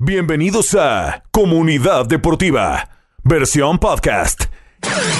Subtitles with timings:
[0.00, 2.88] Bienvenidos a Comunidad Deportiva,
[3.24, 4.44] versión podcast.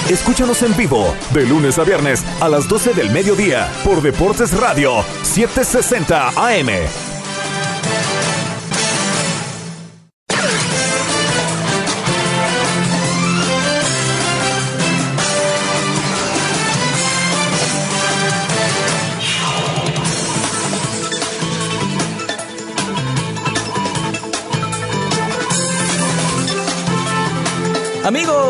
[0.09, 5.03] Escúchanos en vivo de lunes a viernes a las 12 del mediodía por Deportes Radio
[5.23, 7.08] 760 AM.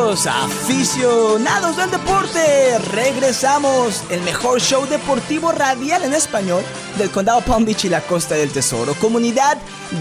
[0.09, 6.63] Amigos, aficionados del deporte, regresamos el mejor show deportivo radial en español
[6.97, 8.95] del condado Palm Beach y la Costa del Tesoro.
[8.95, 9.59] Comunidad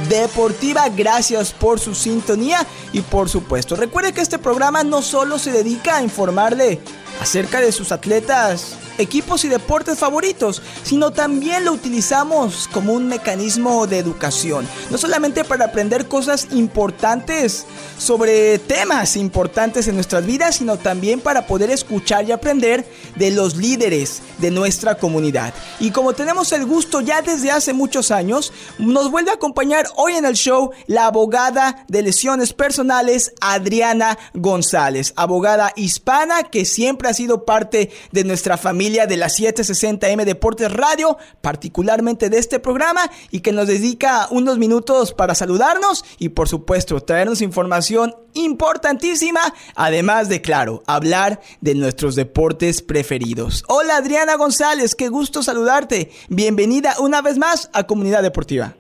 [0.08, 5.52] deportiva, gracias por su sintonía y por supuesto, recuerde que este programa no solo se
[5.52, 6.80] dedica a informarle
[7.20, 13.86] acerca de sus atletas equipos y deportes favoritos, sino también lo utilizamos como un mecanismo
[13.86, 14.68] de educación.
[14.90, 17.66] No solamente para aprender cosas importantes
[17.98, 23.56] sobre temas importantes en nuestras vidas, sino también para poder escuchar y aprender de los
[23.56, 25.54] líderes de nuestra comunidad.
[25.80, 30.14] Y como tenemos el gusto ya desde hace muchos años, nos vuelve a acompañar hoy
[30.14, 37.14] en el show la abogada de lesiones personales, Adriana González, abogada hispana que siempre ha
[37.14, 43.40] sido parte de nuestra familia de la 760M Deportes Radio, particularmente de este programa, y
[43.40, 49.40] que nos dedica unos minutos para saludarnos y por supuesto traernos información importantísima,
[49.76, 53.62] además de, claro, hablar de nuestros deportes preferidos.
[53.68, 56.10] Hola Adriana González, qué gusto saludarte.
[56.30, 58.74] Bienvenida una vez más a Comunidad Deportiva.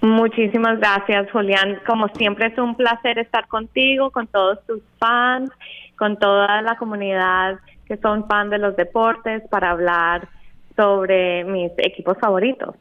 [0.00, 1.80] Muchísimas gracias, Julián.
[1.86, 5.50] Como siempre es un placer estar contigo, con todos tus fans,
[5.96, 10.28] con toda la comunidad que son fan de los deportes para hablar
[10.76, 12.74] sobre mis equipos favoritos.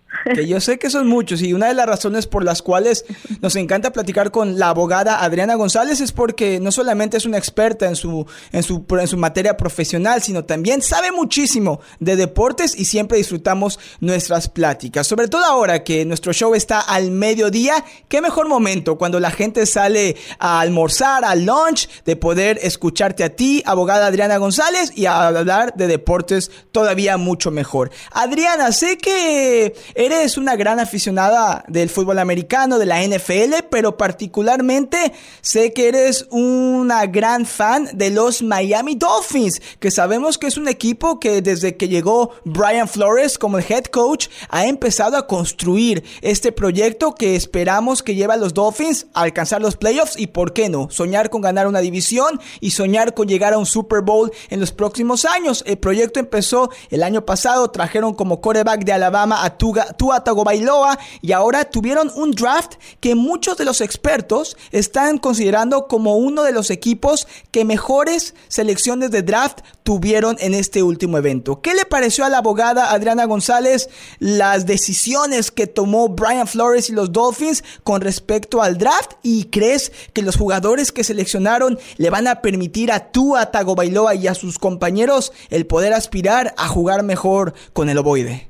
[0.45, 3.05] Yo sé que son muchos y una de las razones por las cuales
[3.41, 7.87] nos encanta platicar con la abogada Adriana González es porque no solamente es una experta
[7.87, 12.85] en su, en su, en su materia profesional, sino también sabe muchísimo de deportes y
[12.85, 15.07] siempre disfrutamos nuestras pláticas.
[15.07, 19.65] Sobre todo ahora que nuestro show está al mediodía, qué mejor momento cuando la gente
[19.65, 25.73] sale a almorzar, al lunch, de poder escucharte a ti, abogada Adriana González, y hablar
[25.75, 27.84] de deportes todavía mucho mejor.
[28.11, 35.13] Adriana, sé que eres una gran aficionada del fútbol americano, de la NFL, pero particularmente
[35.41, 40.67] sé que eres una gran fan de los Miami Dolphins, que sabemos que es un
[40.67, 46.03] equipo que desde que llegó Brian Flores como el head coach ha empezado a construir
[46.21, 50.53] este proyecto que esperamos que lleve a los Dolphins a alcanzar los playoffs y, ¿por
[50.53, 50.89] qué no?
[50.89, 54.71] Soñar con ganar una división y soñar con llegar a un Super Bowl en los
[54.71, 55.63] próximos años.
[55.67, 61.33] El proyecto empezó el año pasado trajeron como coreback de Alabama a Tua Tagovailoa y
[61.33, 66.71] ahora tuvieron un draft que muchos de los expertos están considerando como uno de los
[66.71, 71.59] equipos que mejores selecciones de draft tuvieron en este último evento.
[71.59, 76.93] ¿Qué le pareció a la abogada Adriana González las decisiones que tomó Brian Flores y
[76.93, 79.11] los Dolphins con respecto al draft?
[79.21, 84.27] ¿Y crees que los jugadores que seleccionaron le van a permitir a Tua Tagovailoa y
[84.27, 88.47] a sus compañeros el poder aspirar a jugar mejor con el ovoide?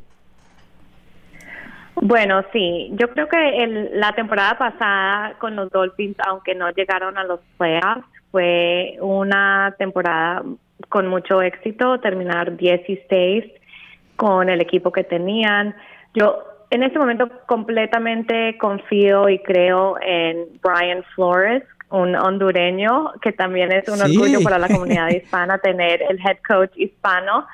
[2.02, 7.24] Bueno, sí, yo creo que la temporada pasada con los Dolphins, aunque no llegaron a
[7.24, 10.44] los playoffs, fue una temporada
[10.90, 13.46] con mucho éxito, terminar 16
[14.18, 15.74] con el equipo que tenían.
[16.14, 23.72] Yo en este momento completamente confío y creo en Brian Flores, un hondureño que también
[23.72, 27.48] es un orgullo para la comunidad hispana tener el head coach hispano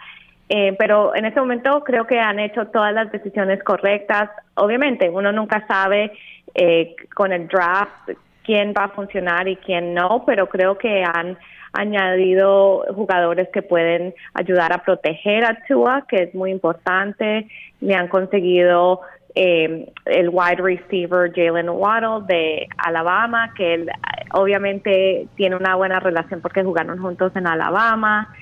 [0.53, 4.29] eh, pero en este momento creo que han hecho todas las decisiones correctas.
[4.56, 6.12] Obviamente, uno nunca sabe
[6.53, 8.09] eh, con el draft
[8.44, 11.38] quién va a funcionar y quién no, pero creo que han
[11.72, 17.47] añadido jugadores que pueden ayudar a proteger a Tua, que es muy importante.
[17.79, 19.00] Le han conseguido
[19.35, 23.90] eh, el wide receiver Jalen Waddle de Alabama, que él
[24.34, 28.35] obviamente tiene una buena relación porque jugaron juntos en Alabama.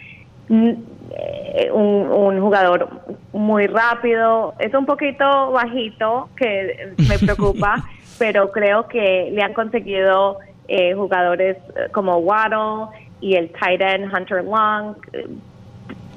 [0.50, 2.90] Eh, un, jugador
[3.34, 7.84] muy rápido, es un poquito bajito que me preocupa,
[8.20, 10.38] pero creo que le han conseguido
[10.68, 14.96] eh, jugadores eh, como Waddle y el tight end Hunter Long,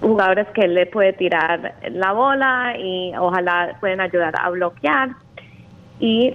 [0.01, 5.11] jugadores que le puede tirar la bola y ojalá pueden ayudar a bloquear.
[6.01, 6.33] Y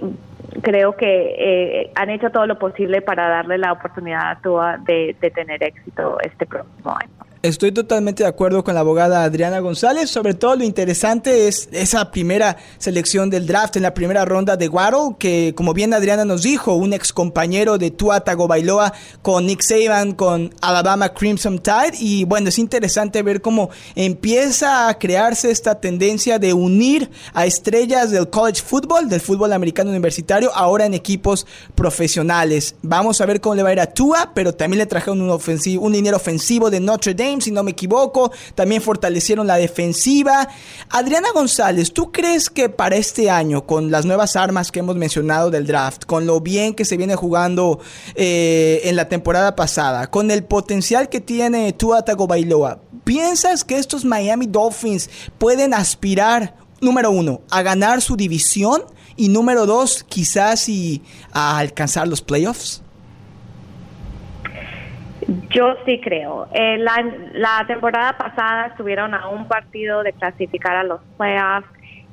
[0.62, 5.30] creo que han hecho todo lo posible para darle la oportunidad a Tua de, de
[5.30, 7.27] tener éxito este próximo año.
[7.40, 10.10] Estoy totalmente de acuerdo con la abogada Adriana González.
[10.10, 14.66] Sobre todo lo interesante es esa primera selección del draft en la primera ronda de
[14.66, 18.92] Waddle, que como bien Adriana nos dijo, un ex compañero de Tua Tagovailoa
[19.22, 21.96] con Nick Saban, con Alabama Crimson Tide.
[22.00, 28.10] Y bueno, es interesante ver cómo empieza a crearse esta tendencia de unir a estrellas
[28.10, 31.46] del college football, del fútbol americano universitario, ahora en equipos
[31.76, 32.74] profesionales.
[32.82, 35.30] Vamos a ver cómo le va a ir a Tua, pero también le trajeron un,
[35.30, 38.32] ofensivo, un dinero ofensivo de Notre Dame si no me equivoco.
[38.54, 40.48] También fortalecieron la defensiva.
[40.90, 45.50] Adriana González, ¿tú crees que para este año, con las nuevas armas que hemos mencionado
[45.50, 47.80] del draft, con lo bien que se viene jugando
[48.14, 54.04] eh, en la temporada pasada, con el potencial que tiene Tua Tagovailoa, ¿piensas que estos
[54.04, 58.82] Miami Dolphins pueden aspirar, número uno, a ganar su división?
[59.16, 61.02] Y número dos, quizás y
[61.32, 62.82] a alcanzar los playoffs.
[65.50, 66.48] Yo sí creo.
[66.52, 71.68] Eh, la, temporada pasada estuvieron a un partido de clasificar a los playoffs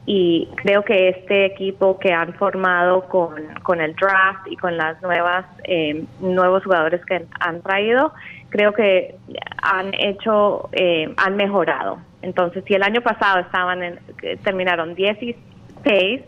[0.05, 5.01] y creo que este equipo que han formado con, con el draft y con las
[5.01, 8.13] nuevas eh, nuevos jugadores que han traído,
[8.49, 9.15] creo que
[9.61, 11.97] han hecho, eh, han mejorado.
[12.21, 13.99] Entonces, si el año pasado estaban en,
[14.43, 16.23] terminaron 16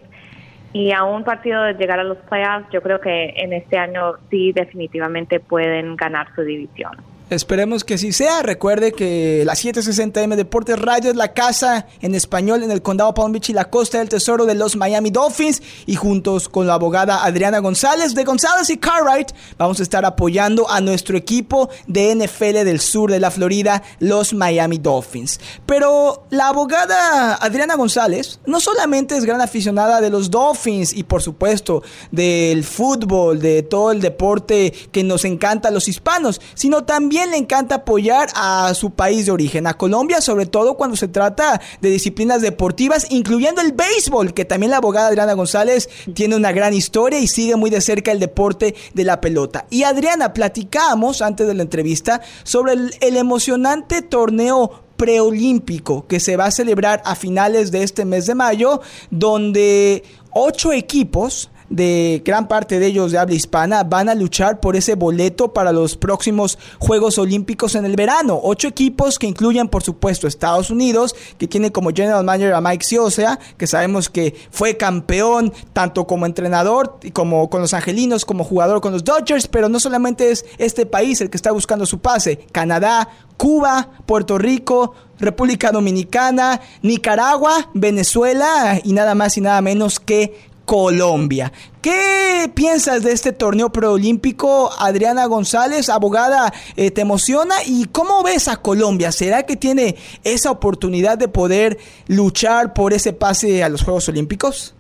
[0.74, 4.16] y a un partido de llegar a los playoffs, yo creo que en este año
[4.30, 6.92] sí definitivamente pueden ganar su división.
[7.30, 8.42] Esperemos que así sea.
[8.42, 13.34] Recuerde que la 760M Deportes Radio es la casa en español en el condado Palm
[13.34, 15.62] Beach y la costa del tesoro de los Miami Dolphins.
[15.86, 20.70] Y juntos con la abogada Adriana González de González y Cartwright vamos a estar apoyando
[20.70, 25.42] a nuestro equipo de NFL del sur de la Florida, los Miami Dolphins.
[25.66, 31.22] Pero la abogada Adriana González no solamente es gran aficionada de los Dolphins y por
[31.22, 37.17] supuesto del fútbol, de todo el deporte que nos encanta a los hispanos, sino también
[37.26, 41.60] le encanta apoyar a su país de origen, a Colombia, sobre todo cuando se trata
[41.82, 46.74] de disciplinas deportivas, incluyendo el béisbol, que también la abogada Adriana González tiene una gran
[46.74, 49.66] historia y sigue muy de cerca el deporte de la pelota.
[49.70, 56.38] Y Adriana, platicamos antes de la entrevista sobre el, el emocionante torneo preolímpico que se
[56.38, 58.82] va a celebrar a finales de este mes de mayo,
[59.12, 64.76] donde ocho equipos de gran parte de ellos de habla hispana van a luchar por
[64.76, 68.40] ese boleto para los próximos Juegos Olímpicos en el verano.
[68.42, 72.86] Ocho equipos que incluyen, por supuesto, Estados Unidos, que tiene como general manager a Mike
[72.86, 78.44] Siosea, que sabemos que fue campeón tanto como entrenador y como con los angelinos, como
[78.44, 82.00] jugador con los Dodgers, pero no solamente es este país el que está buscando su
[82.00, 82.40] pase.
[82.52, 90.48] Canadá, Cuba, Puerto Rico, República Dominicana, Nicaragua, Venezuela y nada más y nada menos que
[90.68, 91.54] Colombia.
[91.82, 96.52] ¿Qué piensas de este torneo preolímpico, Adriana González, abogada?
[96.76, 97.56] Eh, ¿Te emociona?
[97.66, 99.14] ¿Y cómo ves a Colombia?
[99.14, 101.78] ¿Será que tiene esa oportunidad de poder
[102.08, 104.76] luchar por ese pase a los Juegos Olímpicos?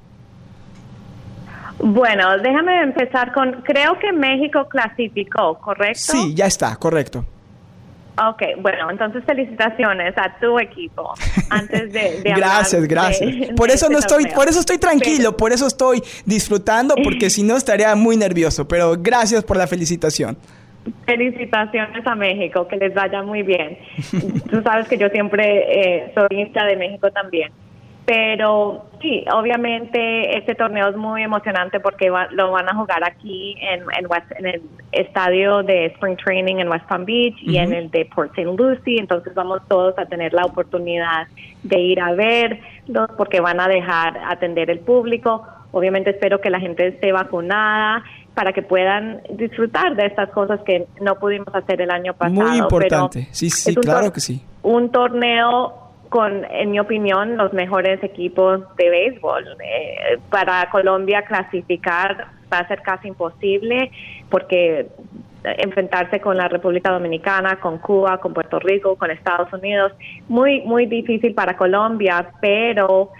[1.79, 6.11] Bueno, déjame empezar con, creo que México clasificó, ¿correcto?
[6.11, 7.23] Sí, ya está, correcto.
[8.19, 11.13] Ok, bueno, entonces felicitaciones a tu equipo.
[11.49, 13.49] Antes de, gracias, gracias.
[13.55, 17.57] por eso no estoy, por eso estoy tranquilo, por eso estoy disfrutando, porque si no
[17.57, 18.67] estaría muy nervioso.
[18.67, 20.37] Pero gracias por la felicitación.
[21.05, 23.77] Felicitaciones a México, que les vaya muy bien.
[24.49, 27.51] Tú sabes que yo siempre eh, soy hincha de México también.
[28.07, 33.81] Pero sí, obviamente este torneo es muy emocionante porque lo van a jugar aquí en,
[33.81, 34.62] en, el
[34.94, 38.45] estadio de Spring Training en West Palm Beach y en el de Port St.
[38.45, 39.02] Lucie.
[39.02, 41.28] Entonces vamos todos a tener la oportunidad
[41.64, 45.45] de ir a verlos porque van a dejar atender el público.
[45.73, 50.87] Obviamente espero que la gente esté vacunada para que puedan disfrutar de estas cosas que
[51.02, 52.47] no pudimos hacer el año pasado.
[52.47, 54.42] Muy importante, sí, sí, claro que sí.
[54.64, 59.45] Un torneo con, en mi opinión, los mejores equipos de béisbol.
[59.64, 63.92] Eh, para Colombia clasificar va a ser casi imposible
[64.30, 64.87] porque
[65.44, 69.94] enfrentarse con la República Dominicana, con Cuba, con Puerto Rico, con Estados Unidos,
[70.28, 73.11] muy muy difícil para Colombia, pero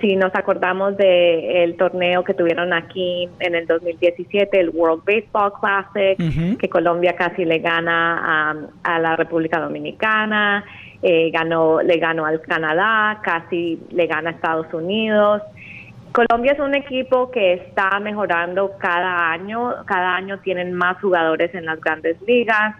[0.00, 6.58] si nos acordamos del torneo que tuvieron aquí en el 2017, el World Baseball Classic,
[6.58, 8.50] que Colombia casi le gana
[8.82, 10.64] a, a la República Dominicana,
[11.02, 15.42] eh, ganó, le ganó al Canadá, casi le gana a Estados Unidos.
[16.12, 21.66] Colombia es un equipo que está mejorando cada año, cada año tienen más jugadores en
[21.66, 22.74] las grandes ligas.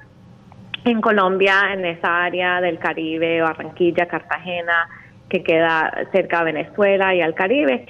[0.85, 4.89] En Colombia, en esa área del Caribe, Barranquilla, Cartagena,
[5.29, 7.87] que queda cerca de Venezuela y al Caribe,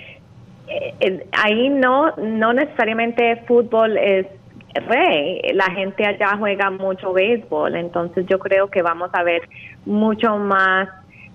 [0.68, 4.26] eh, ahí no, no necesariamente fútbol es
[4.74, 5.40] rey.
[5.54, 9.42] La gente allá juega mucho béisbol, entonces yo creo que vamos a ver
[9.88, 10.88] mucho más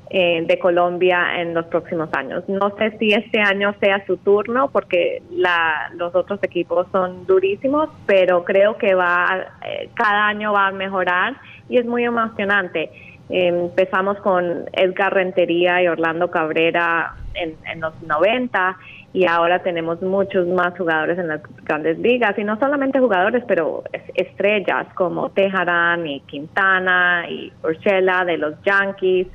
[0.10, 2.44] eh, de Colombia en los próximos años.
[2.48, 7.90] No sé si este año sea su turno porque la, los otros equipos son durísimos,
[8.06, 11.36] pero creo que va eh, cada año va a mejorar
[11.68, 12.92] y es muy emocionante.
[13.30, 18.78] empezamos con Edgar Rentería y Orlando Cabrera en, en los 90
[19.14, 23.84] y ahora tenemos muchos más jugadores en las grandes ligas y no solamente jugadores pero
[24.16, 29.28] estrellas como Tejarán y Quintana y Urshela de los Yankees.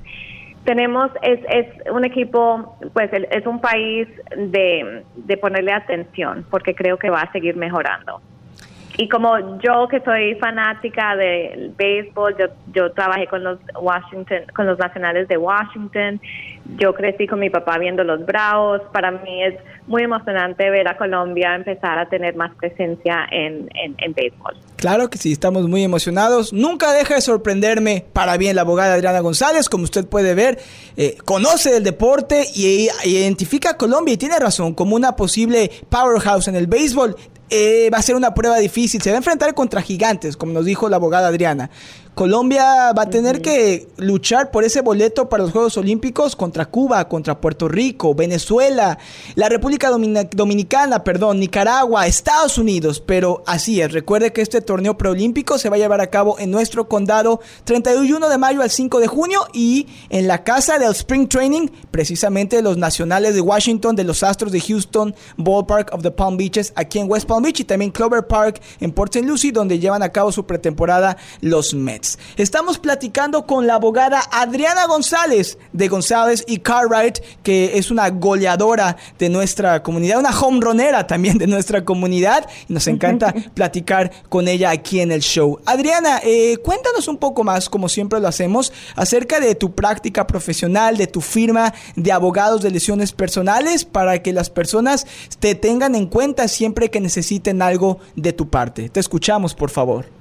[0.64, 6.98] Tenemos es, es un equipo pues es un país de, de ponerle atención porque creo
[6.98, 8.20] que va a seguir mejorando
[9.00, 14.66] y como yo que soy fanática del béisbol, yo, yo trabajé con los Washington, con
[14.66, 16.20] los nacionales de Washington,
[16.78, 19.54] yo crecí con mi papá viendo los Bravos, para mí es
[19.86, 23.68] muy emocionante ver a Colombia empezar a tener más presencia en,
[24.16, 24.56] béisbol.
[24.74, 26.52] Claro que sí, estamos muy emocionados.
[26.52, 30.58] Nunca deja de sorprenderme para bien la abogada Adriana González, como usted puede ver,
[30.96, 36.48] eh, conoce el deporte y identifica a Colombia y tiene razón como una posible powerhouse
[36.48, 37.14] en el béisbol.
[37.50, 39.00] Eh, va a ser una prueba difícil.
[39.02, 41.70] Se va a enfrentar contra gigantes, como nos dijo la abogada Adriana.
[42.18, 47.08] Colombia va a tener que luchar por ese boleto para los Juegos Olímpicos contra Cuba,
[47.08, 48.98] contra Puerto Rico, Venezuela,
[49.36, 52.98] la República Dominicana, perdón, Nicaragua, Estados Unidos.
[52.98, 56.50] Pero así es, recuerde que este torneo preolímpico se va a llevar a cabo en
[56.50, 61.28] nuestro condado 31 de mayo al 5 de junio y en la casa del Spring
[61.28, 66.36] Training, precisamente los nacionales de Washington, de los Astros de Houston, Ballpark of the Palm
[66.36, 69.24] Beaches, aquí en West Palm Beach y también Clover Park en Port St.
[69.24, 72.07] Lucie, donde llevan a cabo su pretemporada los Mets.
[72.36, 78.96] Estamos platicando con la abogada Adriana González de González y Cartwright, que es una goleadora
[79.18, 82.46] de nuestra comunidad, una homeronera también de nuestra comunidad.
[82.68, 85.60] Nos encanta platicar con ella aquí en el show.
[85.66, 90.96] Adriana, eh, cuéntanos un poco más, como siempre lo hacemos, acerca de tu práctica profesional,
[90.96, 95.06] de tu firma de abogados de lesiones personales, para que las personas
[95.38, 98.88] te tengan en cuenta siempre que necesiten algo de tu parte.
[98.88, 100.17] Te escuchamos, por favor.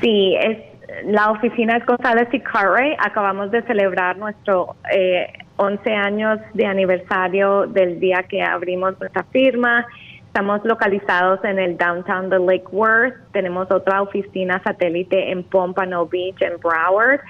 [0.00, 0.58] Sí, es,
[1.04, 2.96] la oficina es González y Carrey.
[2.98, 9.86] Acabamos de celebrar nuestro eh, 11 años de aniversario del día que abrimos nuestra firma.
[10.26, 13.14] Estamos localizados en el downtown de Lake Worth.
[13.32, 17.20] Tenemos otra oficina satélite en Pompano Beach, en Broward.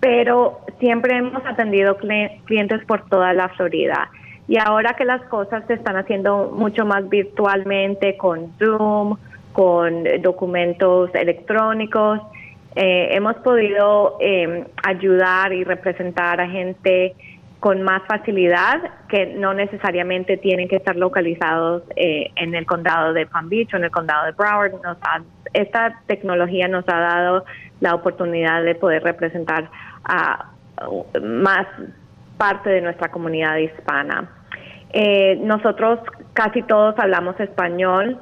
[0.00, 4.10] Pero siempre hemos atendido clientes por toda la Florida.
[4.48, 9.16] Y ahora que las cosas se están haciendo mucho más virtualmente con Zoom,
[9.54, 12.20] con documentos electrónicos.
[12.74, 17.14] Eh, hemos podido em, ayudar y representar a gente
[17.60, 23.26] con más facilidad que no necesariamente tienen que estar localizados eh, en el condado de
[23.26, 24.72] Palm Beach o en el condado de Broward.
[25.52, 27.44] esta tecnología nos ha dado
[27.80, 29.70] la oportunidad de poder representar
[30.04, 30.50] a
[31.22, 31.66] más
[32.36, 34.28] parte de nuestra comunidad hispana.
[34.92, 36.00] Eh, nosotros
[36.32, 38.18] casi todos hablamos español,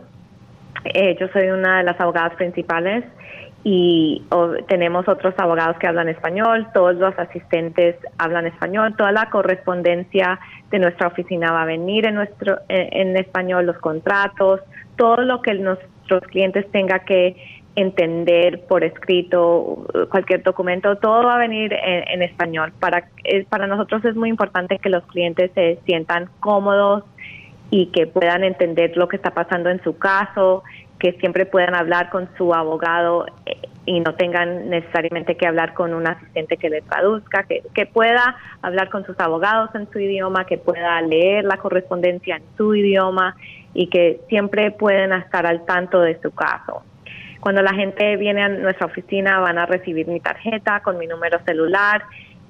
[0.85, 3.05] eh, yo soy una de las abogadas principales
[3.65, 4.23] y
[4.67, 10.81] tenemos otros abogados que hablan español, todos los asistentes hablan español, toda la correspondencia de
[10.81, 14.61] nuestra oficina va a venir en nuestro en, español, los contratos,
[14.97, 17.37] todo lo que nuestros clientes tengan que
[17.77, 22.73] entender por escrito, cualquier documento, todo va a venir en, en español.
[22.81, 23.09] Para,
[23.49, 27.05] para nosotros es muy importante que los clientes se sientan cómodos
[27.73, 30.63] y que puedan entender lo que está pasando en su caso,
[30.99, 35.95] que siempre puedan hablar con su abogado eh, y no tengan necesariamente que hablar con
[35.95, 40.45] un asistente que le traduzca, que, que pueda hablar con sus abogados en su idioma,
[40.45, 43.37] que pueda leer la correspondencia en su idioma
[43.73, 46.83] y que siempre pueden estar al tanto de su caso.
[47.41, 51.41] Cuando la gente viene a nuestra oficina van a recibir mi tarjeta con mi número
[51.47, 52.03] celular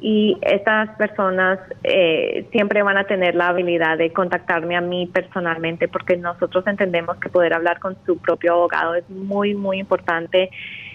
[0.05, 5.87] y estas personas eh, siempre van a tener la habilidad de contactarme a mí personalmente
[5.87, 10.51] porque nosotros entendemos que poder hablar con su propio abogado es muy, muy importante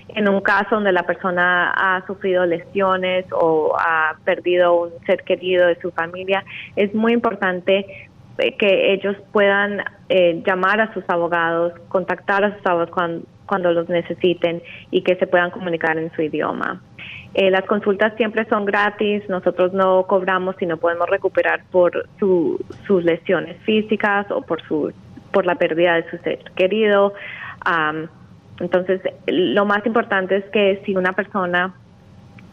[0.09, 5.67] en un caso donde la persona ha sufrido lesiones o ha perdido un ser querido
[5.67, 6.43] de su familia,
[6.75, 7.85] es muy importante
[8.37, 13.71] eh, que ellos puedan eh, llamar a sus abogados, contactar a sus abogados cuando, cuando
[13.71, 14.61] los necesiten
[14.91, 16.81] y que se puedan comunicar en su idioma.
[17.33, 23.03] Eh, las consultas siempre son gratis, nosotros no cobramos si no podemos recuperar por sus
[23.03, 24.93] lesiones físicas o por, su,
[25.31, 27.13] por la pérdida de su ser querido.
[28.59, 31.73] entonces, lo más importante es que si una persona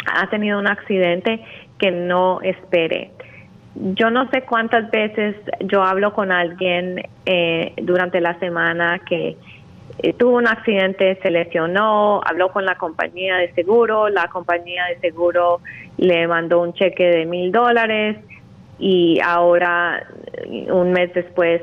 [0.07, 1.41] ha tenido un accidente,
[1.79, 3.11] que no espere.
[3.75, 9.37] Yo no sé cuántas veces yo hablo con alguien eh, durante la semana que
[10.19, 15.61] tuvo un accidente, se lesionó, habló con la compañía de seguro, la compañía de seguro
[15.97, 18.17] le mandó un cheque de mil dólares
[18.79, 20.07] y ahora
[20.69, 21.63] un mes después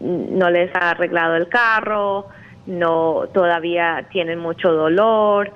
[0.00, 2.26] no les ha arreglado el carro,
[2.66, 5.52] no todavía tienen mucho dolor,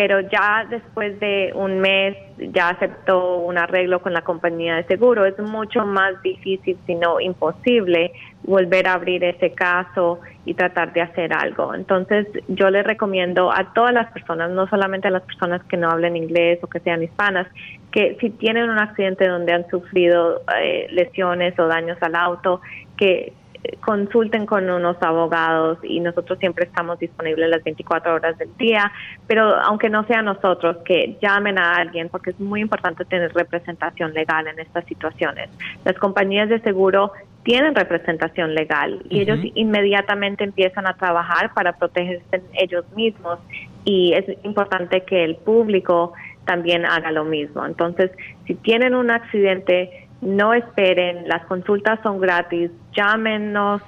[0.00, 5.26] pero ya después de un mes ya aceptó un arreglo con la compañía de seguro.
[5.26, 8.10] Es mucho más difícil, si no imposible,
[8.42, 11.74] volver a abrir ese caso y tratar de hacer algo.
[11.74, 15.90] Entonces, yo le recomiendo a todas las personas, no solamente a las personas que no
[15.90, 17.46] hablen inglés o que sean hispanas,
[17.92, 22.62] que si tienen un accidente donde han sufrido eh, lesiones o daños al auto,
[22.96, 23.34] que
[23.80, 28.90] consulten con unos abogados y nosotros siempre estamos disponibles las 24 horas del día,
[29.26, 34.14] pero aunque no sea nosotros, que llamen a alguien porque es muy importante tener representación
[34.14, 35.50] legal en estas situaciones.
[35.84, 37.12] Las compañías de seguro
[37.42, 43.38] tienen representación legal y ellos inmediatamente empiezan a trabajar para protegerse ellos mismos
[43.84, 46.12] y es importante que el público
[46.44, 47.64] también haga lo mismo.
[47.64, 48.10] Entonces,
[48.46, 53.82] si tienen un accidente, no esperen, las consultas son gratis, llámenos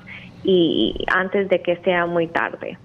[0.45, 2.79] y antes de que sea muy tarde.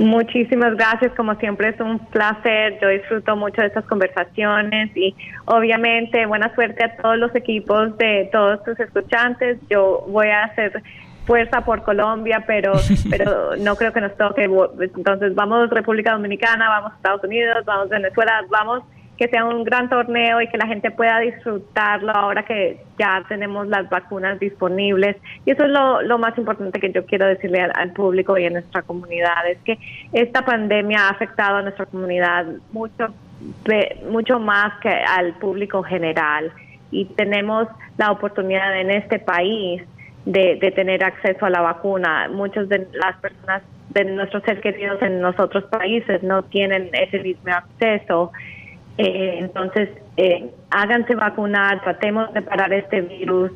[0.00, 6.24] Muchísimas gracias, como siempre es un placer, yo disfruto mucho de estas conversaciones y obviamente
[6.24, 10.82] buena suerte a todos los equipos de todos tus escuchantes, yo voy a hacer
[11.26, 12.72] fuerza por Colombia, pero
[13.10, 18.42] pero no creo que nos toque, entonces vamos República Dominicana, vamos Estados Unidos, vamos Venezuela,
[18.48, 18.82] vamos
[19.20, 23.66] que sea un gran torneo y que la gente pueda disfrutarlo ahora que ya tenemos
[23.66, 25.14] las vacunas disponibles.
[25.44, 28.80] Y eso es lo, más importante que yo quiero decirle al, público y a nuestra
[28.80, 29.78] comunidad, es que
[30.14, 33.08] esta pandemia ha afectado a nuestra comunidad mucho,
[34.10, 36.50] mucho más que al público general.
[36.90, 39.82] Y tenemos la oportunidad en este país
[40.24, 42.26] de, de tener acceso a la vacuna.
[42.32, 47.18] Muchas de las personas de nuestros seres queridos en los otros países no tienen ese
[47.18, 48.32] mismo acceso
[49.02, 53.50] eh, entonces, eh, háganse vacunar, tratemos de parar este virus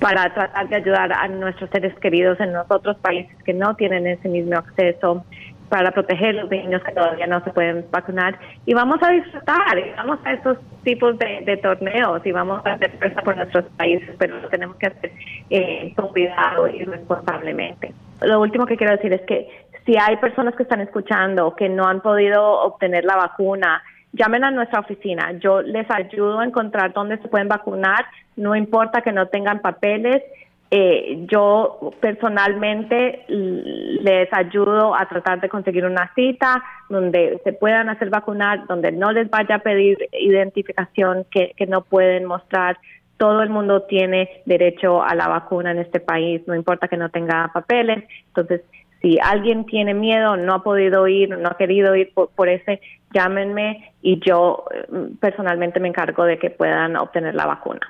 [0.00, 4.06] para tratar de ayudar a nuestros seres queridos en los otros países que no tienen
[4.06, 5.24] ese mismo acceso,
[5.68, 8.38] para proteger a los niños que todavía no se pueden vacunar.
[8.64, 12.90] Y vamos a disfrutar, y vamos a estos tipos de, torneos y vamos a hacer
[12.92, 15.12] fuerza por nuestros países, pero lo tenemos que hacer
[15.50, 17.92] eh, con cuidado y responsablemente.
[18.22, 19.48] Lo último que quiero decir es que
[19.84, 24.50] si hay personas que están escuchando que no han podido obtener la vacuna, llamen a
[24.50, 25.32] nuestra oficina.
[25.38, 30.22] Yo les ayudo a encontrar dónde se pueden vacunar, no importa que no tengan papeles.
[30.70, 38.10] Eh, yo personalmente les ayudo a tratar de conseguir una cita donde se puedan hacer
[38.10, 42.76] vacunar, donde no les vaya a pedir identificación que, que no pueden mostrar.
[43.16, 47.08] Todo el mundo tiene derecho a la vacuna en este país, no importa que no
[47.08, 48.04] tenga papeles.
[48.28, 48.60] Entonces,
[49.00, 52.80] si alguien tiene miedo, no ha podido ir, no ha querido ir por, ese,
[53.12, 54.86] llámenme y yo eh,
[55.20, 57.80] personalmente me encargo de que puedan obtener la vacuna.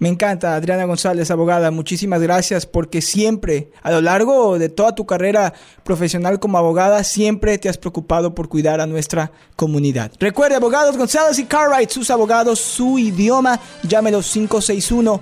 [0.00, 1.72] Me encanta, Adriana González, abogada.
[1.72, 7.58] Muchísimas gracias porque siempre, a lo largo de toda tu carrera profesional como abogada, siempre
[7.58, 10.12] te has preocupado por cuidar a nuestra comunidad.
[10.20, 15.20] Recuerde, abogados González y Cartwright, sus abogados, su idioma, llámelos 561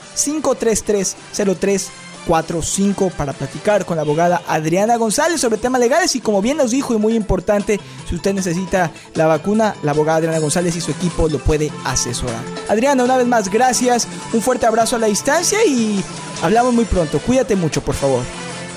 [2.26, 6.42] 533 03 445 para platicar con la abogada Adriana González sobre temas legales y como
[6.42, 10.76] bien nos dijo y muy importante, si usted necesita la vacuna, la abogada Adriana González
[10.76, 12.42] y su equipo lo puede asesorar.
[12.68, 16.04] Adriana, una vez más, gracias, un fuerte abrazo a la distancia y
[16.42, 17.18] hablamos muy pronto.
[17.20, 18.22] Cuídate mucho, por favor.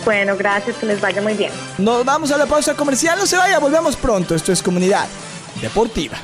[0.05, 1.51] Bueno, gracias, que les vaya muy bien.
[1.77, 4.35] Nos vamos a la pausa comercial, no se vaya, volvemos pronto.
[4.35, 5.07] Esto es Comunidad
[5.61, 6.17] Deportiva.